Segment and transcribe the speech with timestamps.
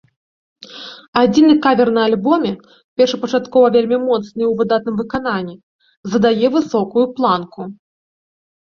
[1.23, 2.53] Адзіны кавер на альбоме,
[3.01, 5.55] першапачаткова вельмі моцны і ў выдатным выкананні,
[6.17, 7.73] задае высокую планку.